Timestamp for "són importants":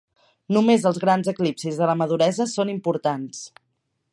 2.55-3.45